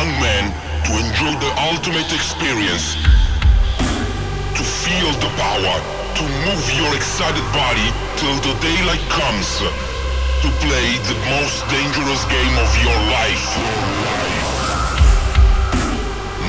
Young 0.00 0.16
man, 0.16 0.48
to 0.88 0.92
enjoy 0.96 1.36
the 1.44 1.52
ultimate 1.60 2.08
experience. 2.08 2.96
To 4.56 4.64
feel 4.64 5.12
the 5.20 5.28
power, 5.36 5.76
to 6.16 6.24
move 6.48 6.64
your 6.72 6.88
excited 6.96 7.44
body 7.52 7.84
till 8.16 8.32
the 8.40 8.56
daylight 8.64 9.04
comes. 9.12 9.60
To 9.60 10.48
play 10.64 10.88
the 11.04 11.18
most 11.28 11.68
dangerous 11.68 12.24
game 12.32 12.56
of 12.64 12.70
your 12.80 12.96
life. 13.12 13.44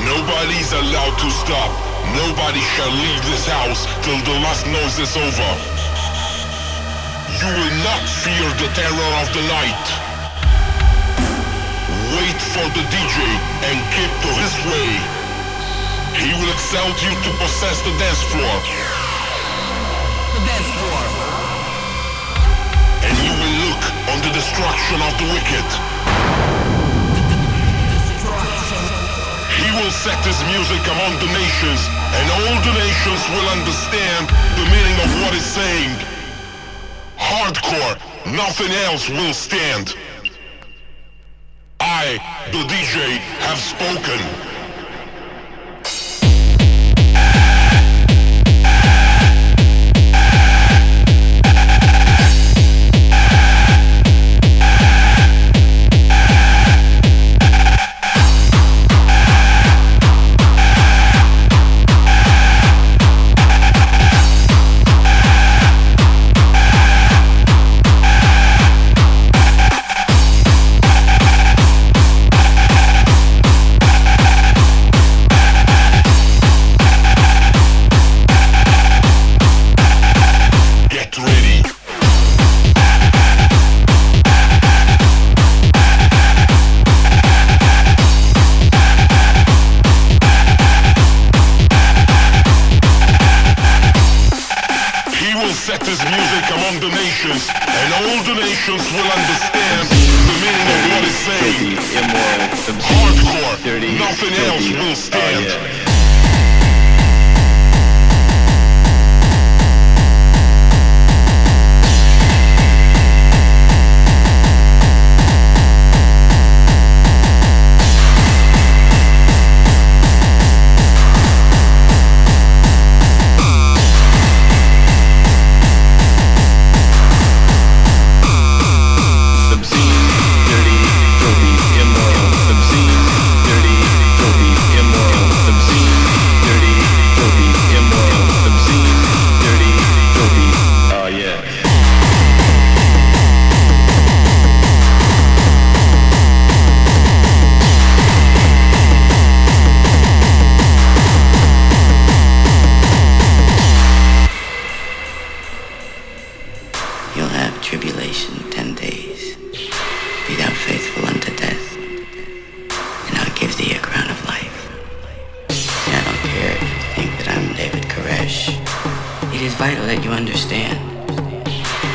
Nobody 0.08 0.56
is 0.56 0.72
allowed 0.72 1.16
to 1.20 1.28
stop. 1.44 1.76
Nobody 2.16 2.62
shall 2.72 2.88
leave 3.04 3.20
this 3.28 3.44
house 3.44 3.84
till 4.00 4.16
the 4.32 4.40
last 4.40 4.64
noise 4.64 4.96
is 4.96 5.12
over. 5.12 5.50
You 7.36 7.52
will 7.52 7.76
not 7.84 8.00
fear 8.24 8.48
the 8.64 8.72
terror 8.72 9.12
of 9.20 9.28
the 9.36 9.44
night. 9.44 10.01
For 12.50 12.68
the 12.74 12.84
DJ 12.90 13.16
and 13.70 13.78
keep 13.94 14.12
to 14.26 14.30
his 14.42 14.54
way. 14.66 14.90
He 16.20 16.34
will 16.36 16.50
exalt 16.52 16.98
you 17.00 17.14
to 17.14 17.30
possess 17.38 17.80
the 17.80 17.94
dance 17.96 18.22
floor. 18.28 18.56
The 20.34 20.42
dance 20.44 20.70
floor. 20.76 21.02
And 23.06 23.14
you 23.24 23.32
will 23.32 23.54
look 23.64 23.82
on 24.10 24.18
the 24.20 24.32
destruction 24.34 24.98
of 25.00 25.12
the 25.16 25.26
wicked. 25.32 25.68
He 29.56 29.68
will 29.78 29.92
set 29.94 30.20
his 30.26 30.36
music 30.52 30.82
among 30.92 31.14
the 31.24 31.30
nations, 31.32 31.80
and 31.88 32.26
all 32.36 32.56
the 32.68 32.74
nations 32.76 33.22
will 33.32 33.48
understand 33.48 34.28
the 34.58 34.66
meaning 34.68 34.96
of 35.00 35.08
what 35.22 35.32
he's 35.32 35.46
saying. 35.46 35.94
Hardcore, 37.16 37.96
nothing 38.28 38.72
else 38.84 39.08
will 39.08 39.32
stand. 39.32 39.94
I, 41.82 42.20
the 42.50 42.58
DJ, 42.58 43.18
have 43.40 43.58
spoken. 43.58 44.41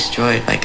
destroyed 0.00 0.46
by 0.46 0.56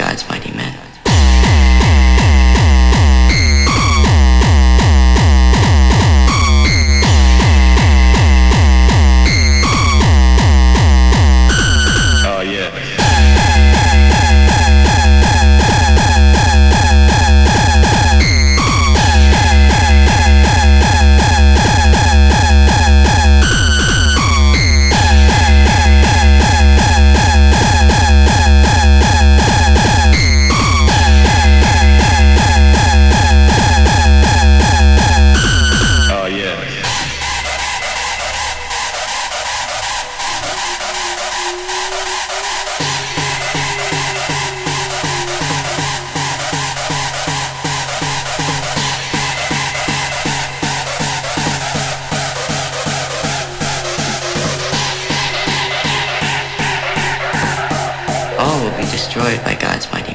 destroyed 59.15 59.41
by 59.45 59.55
God's 59.55 59.89
mighty 59.93 60.13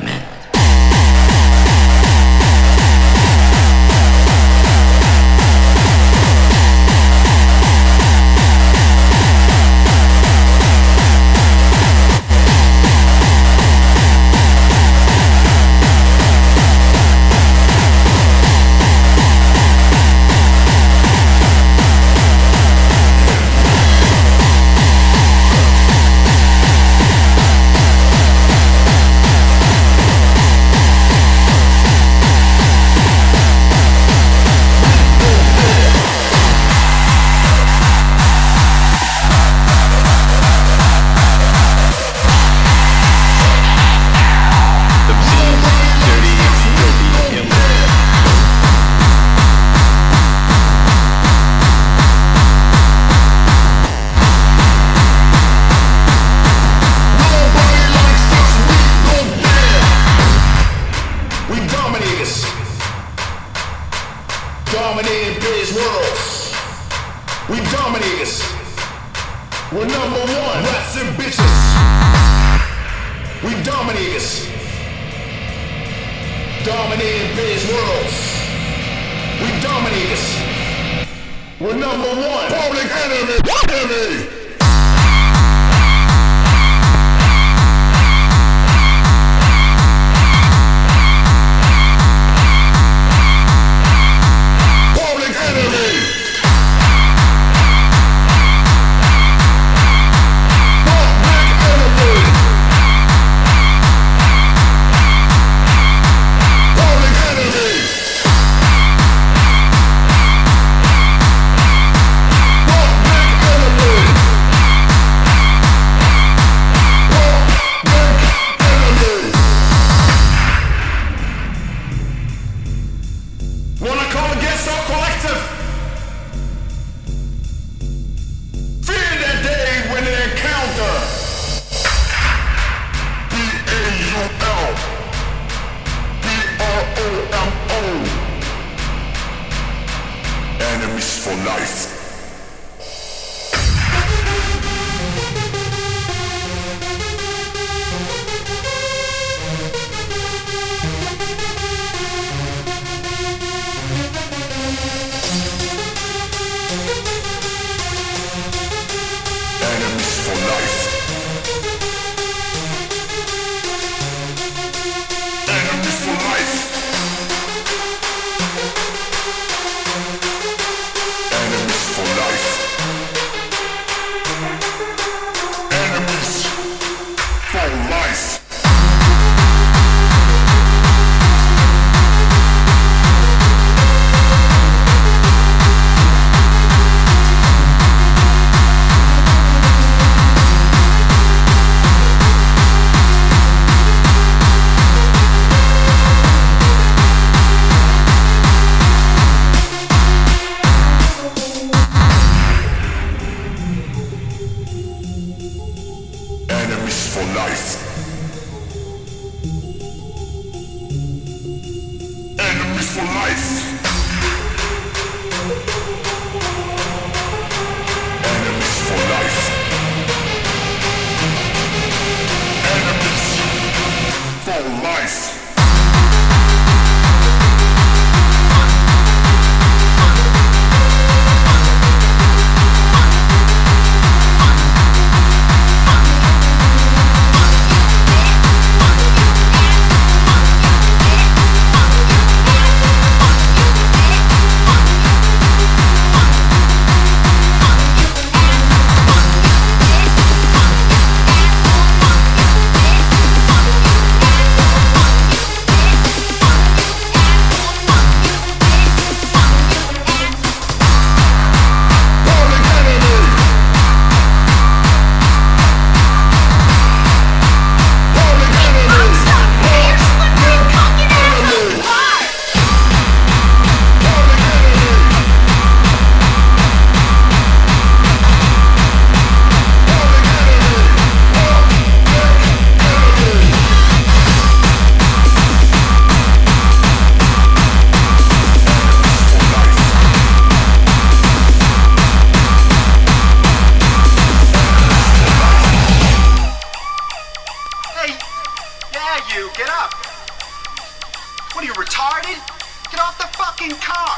fucking 303.61 303.77
car! 303.77 304.17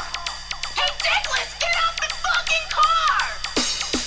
Hey, 0.73 0.87
Douglas! 1.03 1.51
get 1.59 1.75
off 1.83 1.95
the 1.99 2.07
fucking 2.23 2.67
car! 2.71 3.19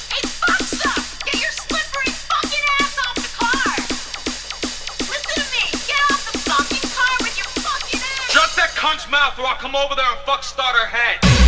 Hey, 0.09 0.23
fucksuck, 0.25 1.25
get 1.25 1.35
your 1.35 1.53
slippery 1.53 2.11
fucking 2.25 2.65
ass 2.81 2.97
off 3.05 3.17
the 3.17 3.29
car! 3.37 3.77
Listen 5.13 5.37
to 5.37 5.47
me, 5.53 5.65
get 5.87 6.01
off 6.11 6.33
the 6.33 6.39
fucking 6.39 6.89
car 6.89 7.17
with 7.21 7.37
your 7.37 7.53
fucking 7.61 8.01
ass! 8.01 8.33
Shut 8.33 8.57
that 8.57 8.73
cunt's 8.77 9.11
mouth 9.11 9.39
or 9.39 9.47
I'll 9.47 9.57
come 9.57 9.77
over 9.77 9.95
there 9.95 10.09
and 10.09 10.21
fuck 10.25 10.43
start 10.43 10.75
her 10.75 10.87
head! 10.87 11.46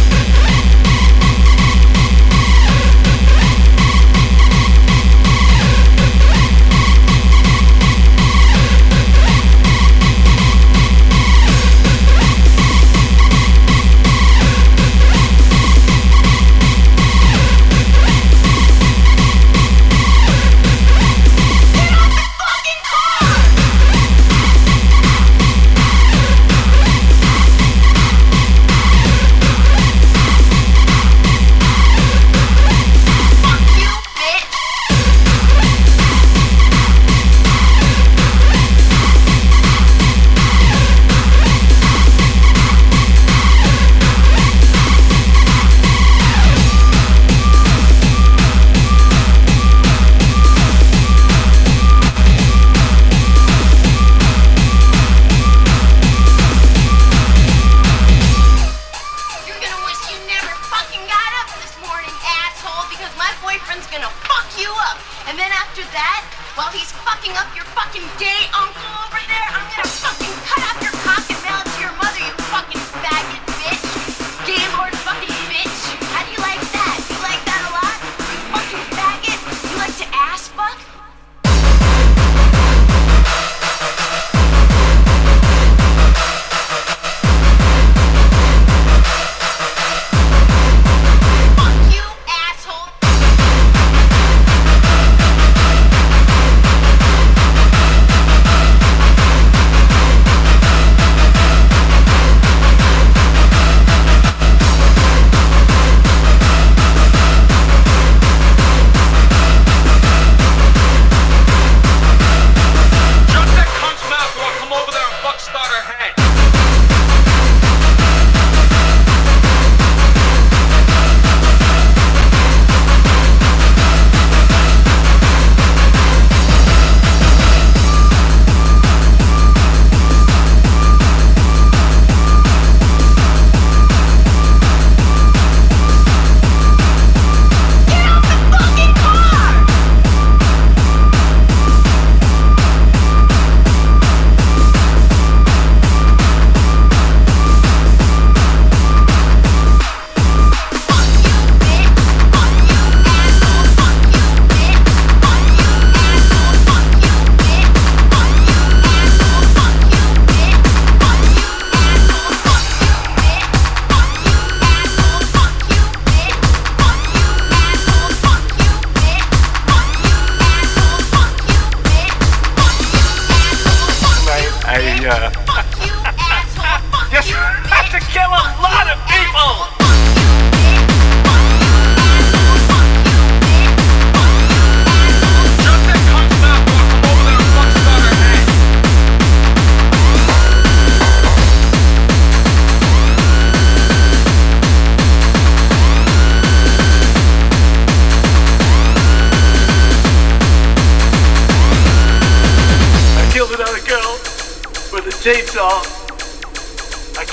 But 205.59 207.27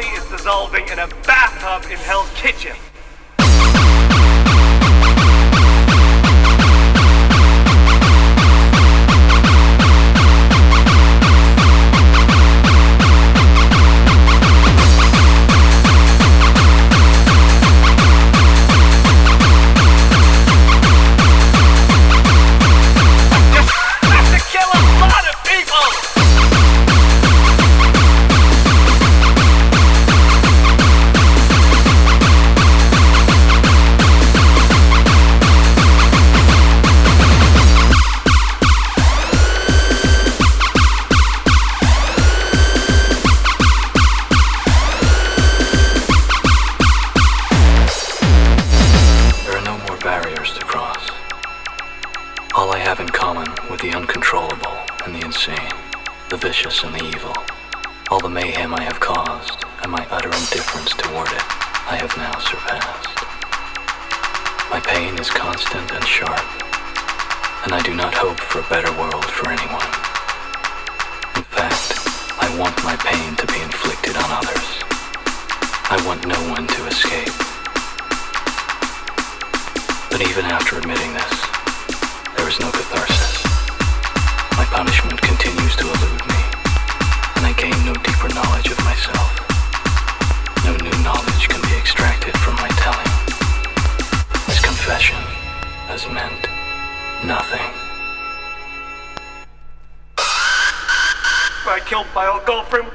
is 0.00 0.24
dissolving 0.30 0.88
in 0.88 0.98
a 0.98 1.06
bathtub 1.26 1.90
in 1.90 1.98
Hell's 1.98 2.30
catharsis. 2.34 2.87
punishment 84.78 85.20
continues 85.20 85.74
to 85.74 85.82
elude 85.82 86.22
me, 86.30 86.40
and 87.34 87.42
I 87.50 87.52
gain 87.58 87.74
no 87.84 87.94
deeper 87.94 88.30
knowledge 88.30 88.70
of 88.70 88.78
myself. 88.86 89.34
No 90.64 90.70
new 90.86 90.96
knowledge 91.02 91.48
can 91.48 91.60
be 91.62 91.74
extracted 91.76 92.38
from 92.38 92.54
my 92.62 92.68
telling. 92.78 93.10
This 94.46 94.60
confession 94.62 95.18
has 95.90 96.06
meant 96.06 96.46
nothing. 97.26 97.66
I 101.66 101.80
killed 101.84 102.06
my 102.14 102.28
old 102.28 102.46
girlfriend 102.46 102.86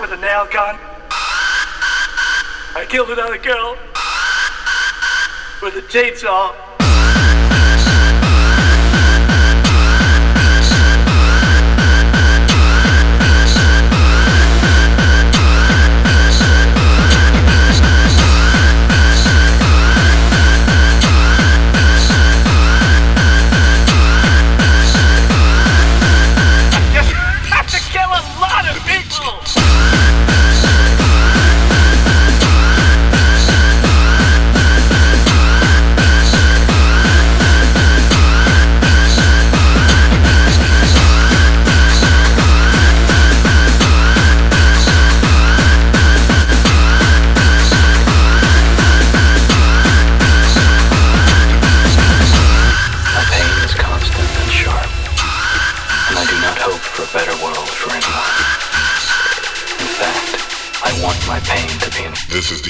with 0.00 0.10
a 0.10 0.20
nail 0.20 0.48
gun. 0.50 0.80
I 2.74 2.84
killed 2.88 3.10
another 3.10 3.38
girl 3.38 3.78
with 5.62 5.76
a 5.76 5.86
chainsaw. 5.86 6.61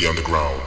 the 0.03 0.09
underground. 0.09 0.62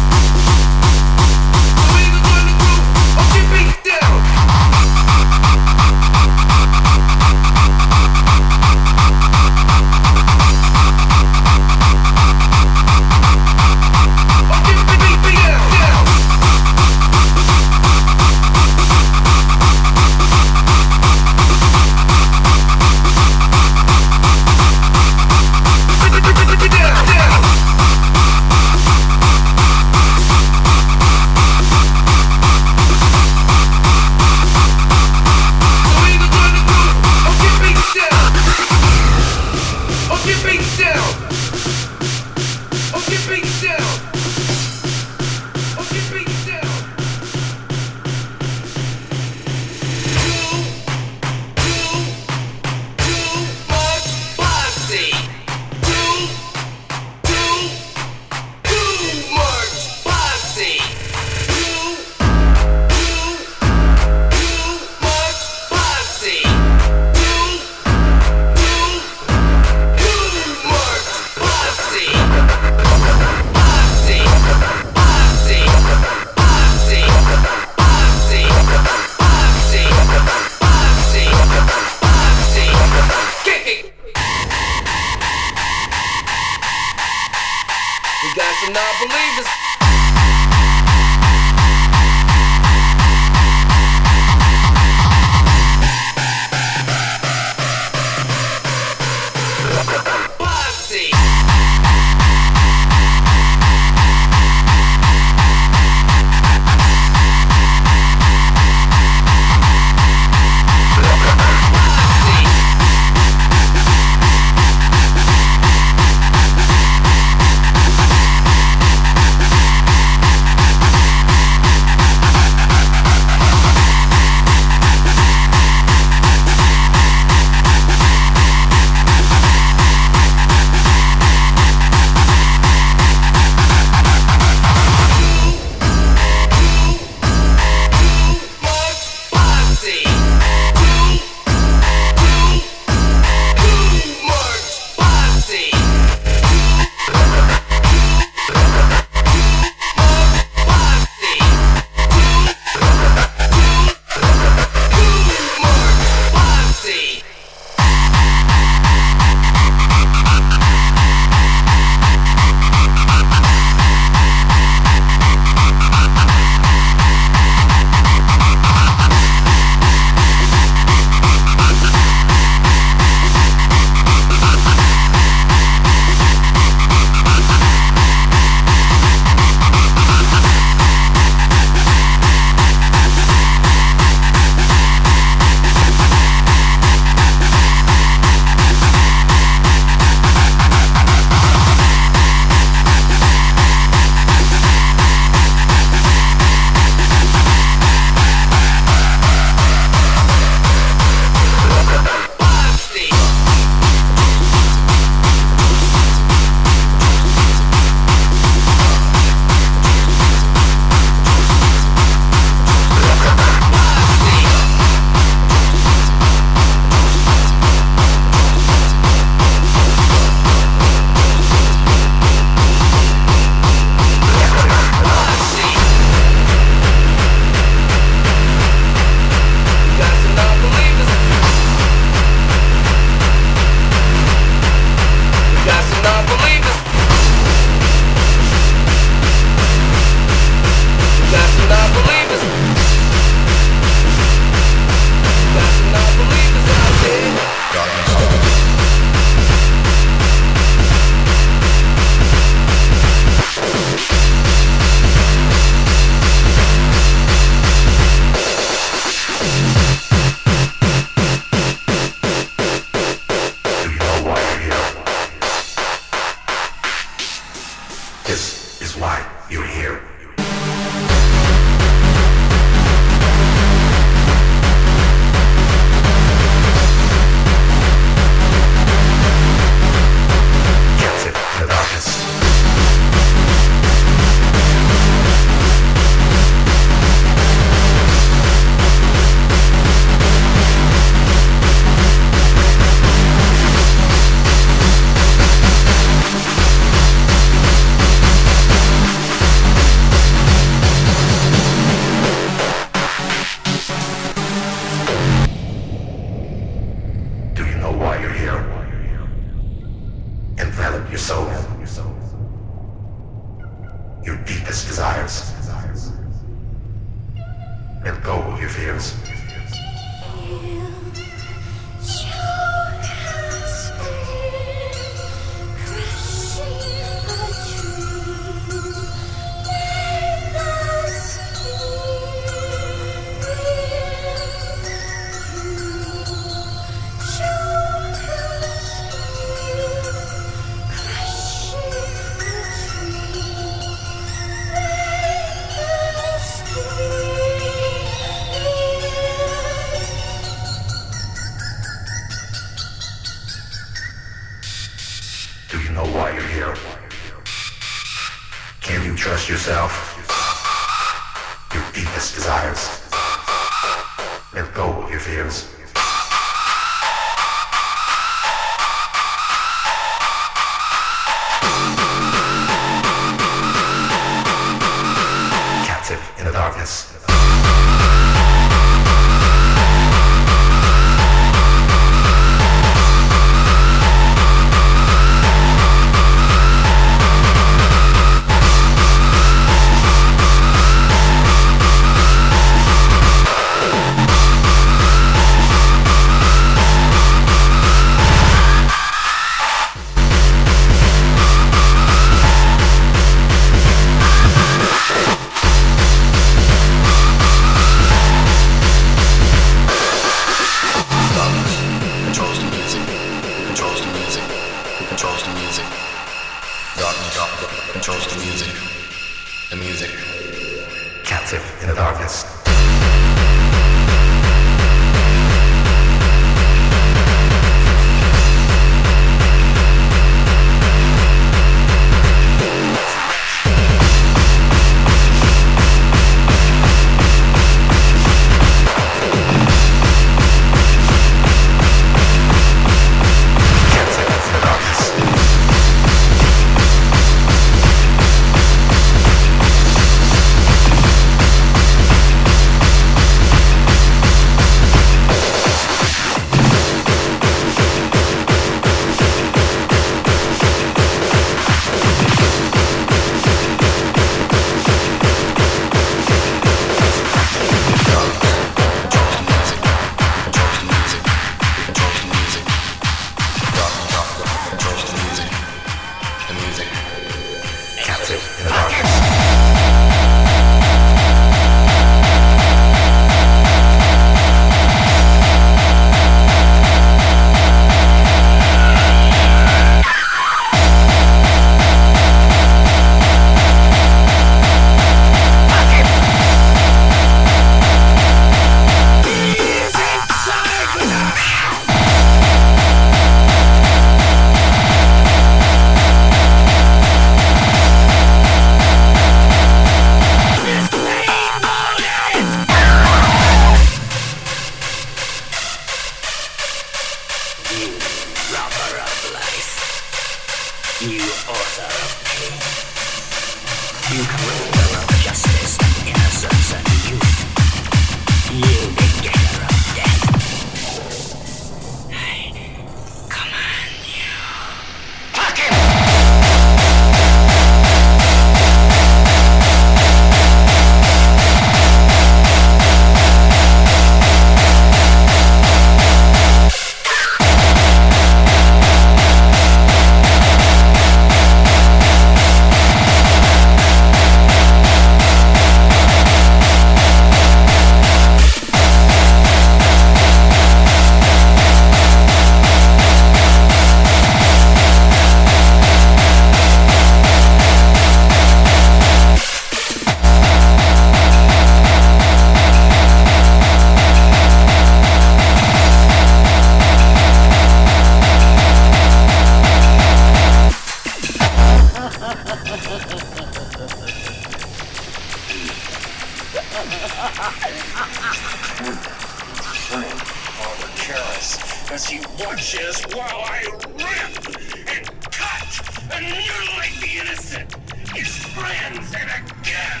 His 597.50 598.36
friends, 598.54 599.12
and 599.12 599.28
again 599.28 600.00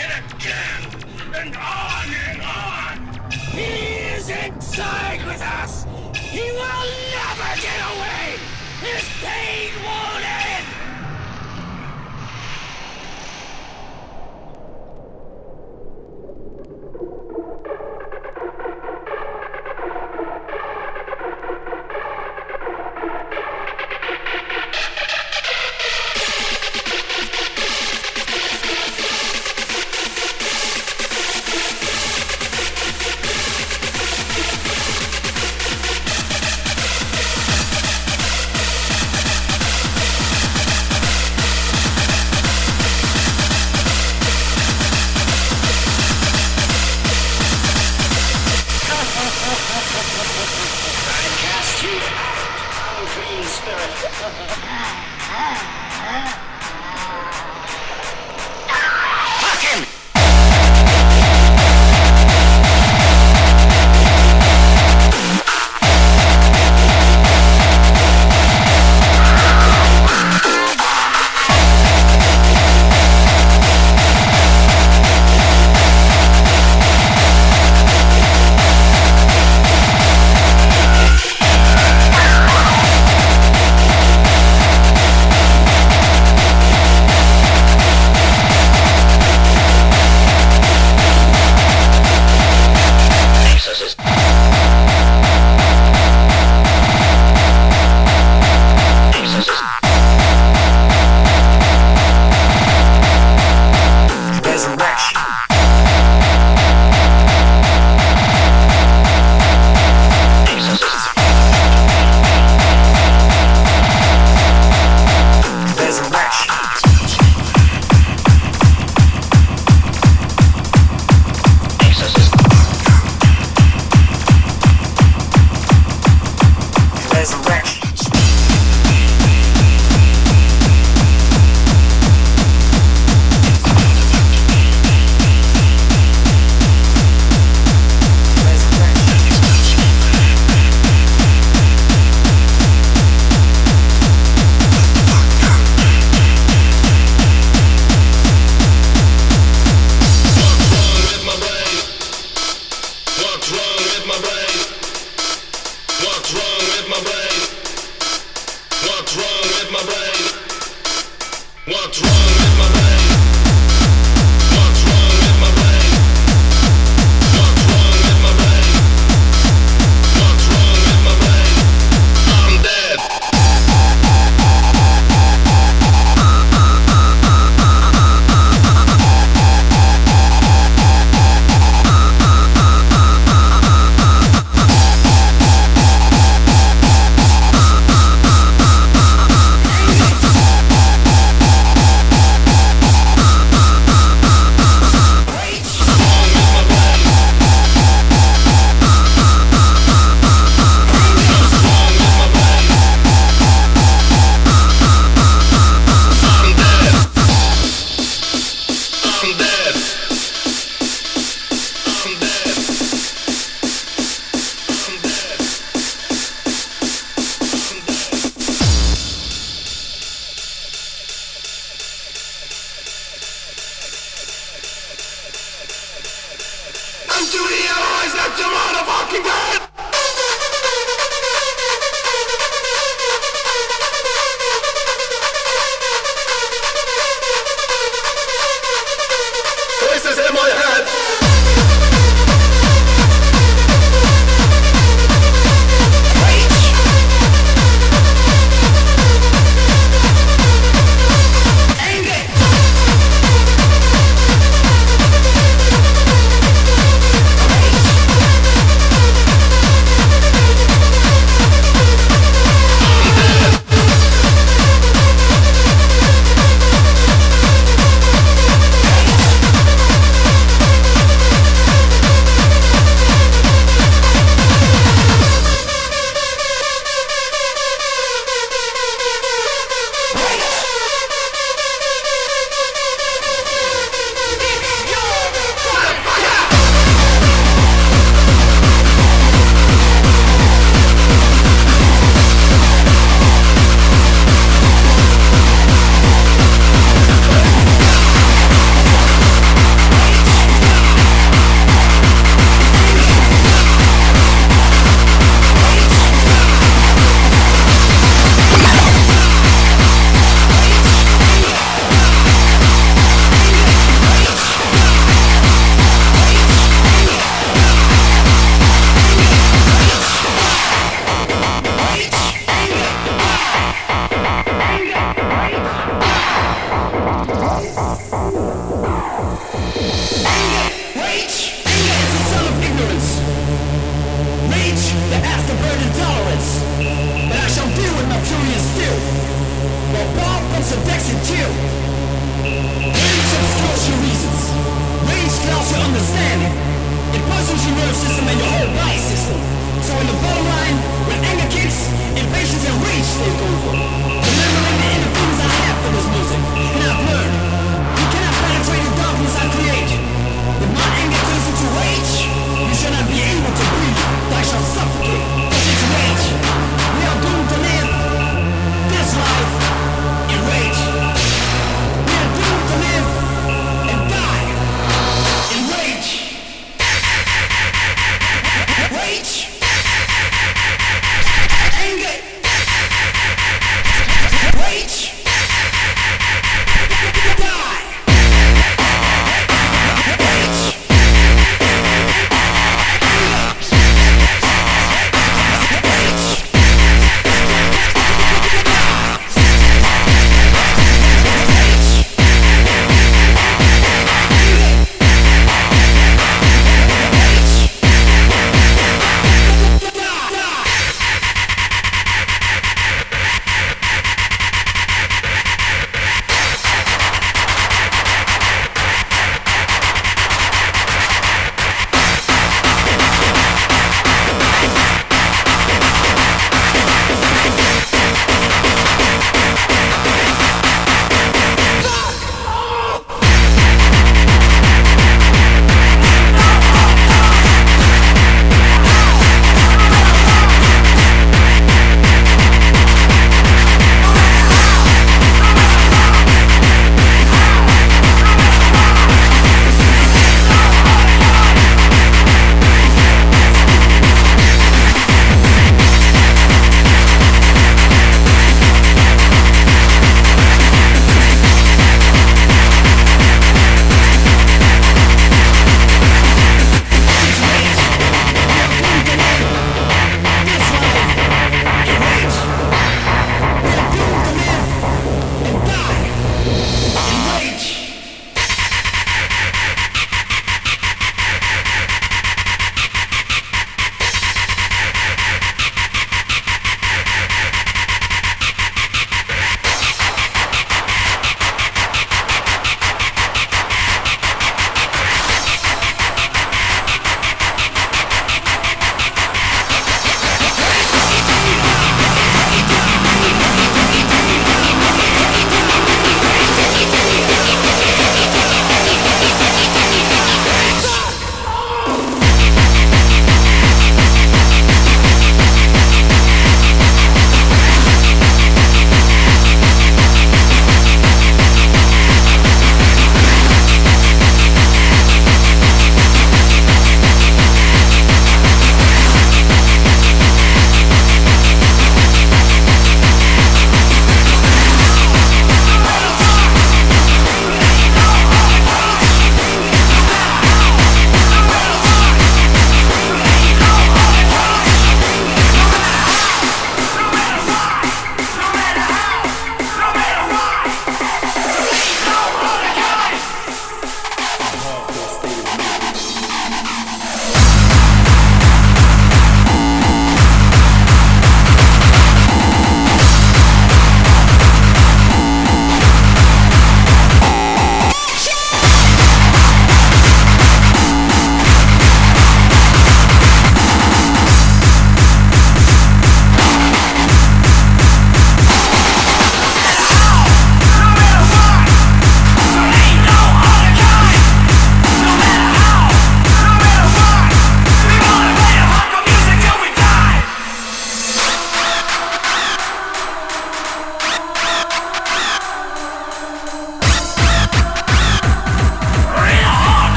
and 0.00 0.34
again 0.34 0.82
and 1.36 1.56
on 1.56 2.06
and 2.26 2.42
on. 2.42 3.30
He 3.52 4.16
is 4.16 4.28
inside 4.28 5.24
with 5.24 5.40
us. 5.40 5.84
He 6.16 6.50
will 6.50 6.86
never 7.14 7.60
get 7.62 7.80
away. 7.94 8.38
His 8.82 9.06
pain 9.22 9.70
will 9.84 10.09